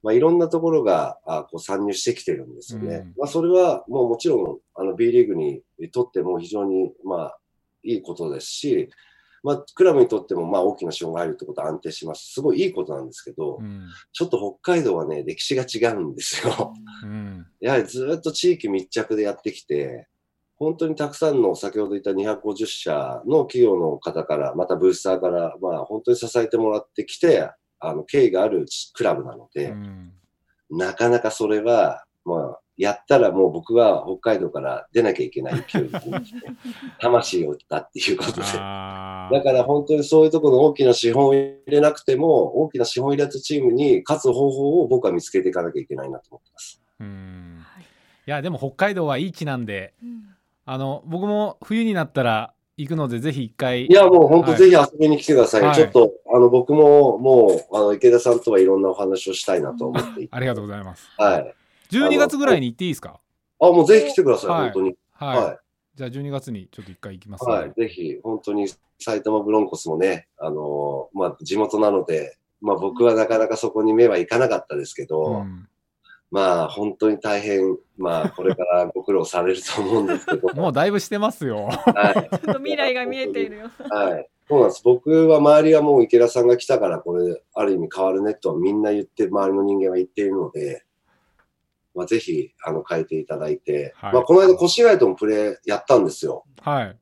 [0.03, 2.95] まあいろんなところがあこう参入してきてるんですよね。
[2.95, 7.37] うんまあそれはもうもちろん、あの B リーグにとっても非常に、まあ、
[7.83, 8.89] いいことですし、
[9.43, 12.33] まあ、クラブにとっても、まあ、大きな資本が入るってことは安定します。
[12.33, 16.73] すごいいいことなんですけど、うんちょっと北海道はね、歴史が違うんですよ。
[17.03, 20.07] うんやはりずっと地域密着でやってきて、
[20.57, 27.49] 本当にたくさんの先ほど言った250社の企業の方から、またブースターから、まあ本当に支えてもらってきて、
[27.79, 30.11] あの、経緯があるクラブなので、うん。
[30.69, 35.89] なかなかそれは、まあ、やったらもう僕は北海道から出なきゃいけない勢いに
[37.01, 38.43] 魂を打ったっていうことで。
[38.53, 46.81] あだから本当にそういうところの大きな資本を入れなくても、大きな資本を入れたチームに勝つ方法を僕は見つけていかなきゃいけないなと思ってます。
[47.01, 47.63] ーうん。
[47.63, 47.83] はい。
[47.83, 47.85] い
[48.25, 50.35] やでも北海道はいい地なんでうん。
[50.65, 55.61] あの僕も冬になったら行くのでぜひ一回いや、もう本当はいぜひ遊びに来てください。
[55.61, 60.27] はいちょっと、あの、僕ももう、あの、池田さんとはいろんなお話をしたいなと思って。
[60.29, 61.55] ありがとうございますはい。
[61.91, 63.19] 12月ぐらいに行っていいですか？
[63.59, 64.95] あ、もうぜひ来てください、はい本当に。
[65.13, 65.59] はい、は
[65.95, 67.47] じゃあ12月にちょっと一回行きますい。
[67.47, 67.73] のではい。
[67.75, 68.67] ぜひ、本当に
[68.99, 75.67] 埼玉ブロンコスもね、あのーまあ、地元なので、まあ、僕はなかなかそこに目はいかなかったですけど、うん
[76.29, 82.37] まあ、本当に大変、まあ、これからご苦労されると思うんですけど、 もうだいぶしてますよはい。
[82.37, 83.71] ちょっと未来が見えているよ。
[83.89, 84.29] はい。
[84.47, 84.81] そうなんです。
[84.83, 90.83] 僕は周りはもう池田さんが来たから、これ、ある意味変わるねとはみんな言って、周りの人間は言っているので、
[91.95, 96.43] まあ、ぜひ、あの、変えていただいて、はいまあ、この間、越谷ともプレーやったんですよ。
[96.61, 96.97] はい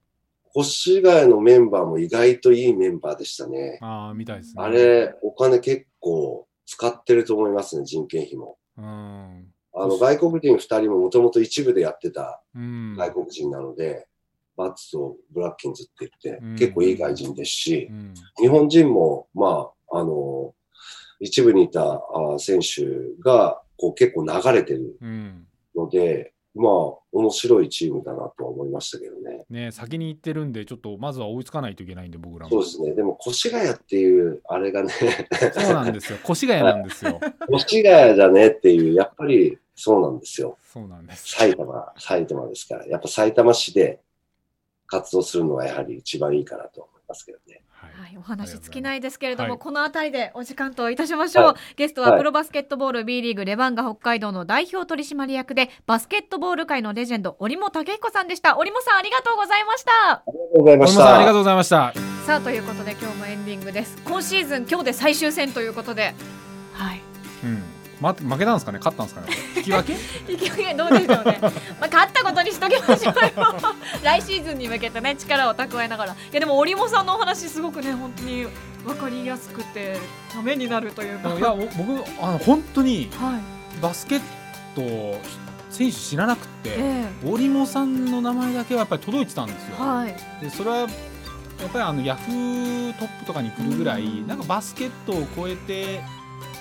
[0.57, 3.77] 越谷のメンバーも意外といいメンバーでしたね。
[3.81, 8.57] ああみたいですねあれ、お金結構使ってると思いますね、人件費も。
[8.77, 9.53] うん。
[9.73, 12.95] あの、外国人二人ももともと一部でやってたうん。
[12.97, 14.07] 外国人なので、
[14.57, 18.13] バッツとブラッキンズって言ってうん、結構いい外人ですしう、ん。
[18.39, 20.53] 日本人も、まあ、あの、
[21.19, 22.01] 一部にいたあ
[22.39, 22.85] 選手
[23.21, 25.47] がこう結構流れてるうん。
[25.75, 26.73] ので、まあ、
[27.11, 29.45] 面白いチームだなとは思いましたけどね。
[29.49, 32.95] ね先に行ってるんでちょっとまずは追いつかないといけないんで僕らもそうですね。
[32.95, 34.89] でも、越谷っていう、あれがね、
[35.53, 37.19] そうなんですよ越谷なんですよ
[37.53, 40.57] 越谷じゃねっていう、やっぱりそうなんですよ。
[40.63, 42.87] そうなんです埼玉、埼玉ですから。
[42.87, 43.99] やっぱ埼玉市で
[44.87, 47.61] 活動するのがやはり一番いいかなとますけどね。
[47.69, 47.91] はい。
[47.91, 58.57] はい、お話尽きないですけれども、はいこの辺りでお時間といたしましょう、はゲストははいプロバスケットボール B リーグレバンガ北海道の代表取締役でバスケットボール界のレジェンド折茂武彦さんでした。
[58.57, 59.91] 折茂さんありがとうございました。
[60.11, 61.31] ありがとうございまし森本さんありがとた。
[61.31, 61.93] うございました。
[62.25, 63.97] さあということで今日もエンディングです。
[64.03, 66.13] 今シーズン今日で最終戦ということで。
[66.73, 66.99] はい。
[66.99, 67.14] うん
[68.05, 68.77] ま負けたんですかね？
[68.79, 69.27] 勝ったんですかね？
[69.57, 69.95] 引き分け？
[70.63, 71.39] 勢いどうでしょうね。
[71.41, 71.51] まあ
[71.91, 73.55] 勝ったことにしときましょうよ。
[74.03, 76.13] 来シーズンに向けてね力を蓄えながら。
[76.13, 78.47] いやでも折茂さんのお話すごくね本当に
[78.85, 79.97] 分かりやすくて
[80.31, 81.29] ためになるというか。
[81.29, 83.81] いや僕あの本当にはい。
[83.81, 84.21] バスケッ
[84.75, 85.19] ト
[85.69, 89.75] 選手知らなくてえ折茂さんの名前だけはやっぱり届いてたんですよ。
[89.79, 90.15] えはい。
[90.41, 94.27] でそれはやっぱりあのヤフートップとかに来るぐらい、うん。
[94.27, 96.01] なんかバスケットを超えて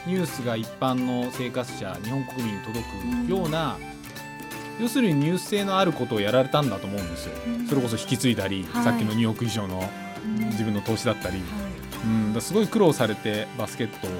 [0.06, 2.84] ニュースが一般の生活者日本国民に届
[3.26, 3.78] くような、
[4.80, 7.66] 要するにニュース性のあることをやられたんだと思うんですよ、うん。
[7.66, 8.84] それこそ引き継いだり、はい。
[8.84, 9.88] さっきの2億以上の
[10.50, 11.42] 自分の投資だったり、は
[12.04, 14.10] うん、だすごい苦労されてバスケットを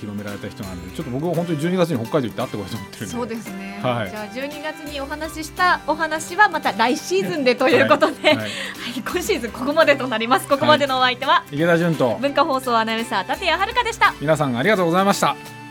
[0.00, 3.06] 広められた人なんでちょっと僕は本当に12月に北海道行って会ってこいと思ってるんい、で。
[3.06, 4.10] そうですね、はい。
[4.10, 8.36] じゃあ12月にお話ししたお話はまた来シーズンでということで、はい。
[8.36, 8.50] はい。
[8.96, 10.48] 今シーズンここまでとなります。
[10.48, 12.18] ここまでのお相手は、池田純と。
[12.20, 14.14] 文化放送アナウンサー立谷遥でした。
[14.20, 15.61] 皆さんありがとうございました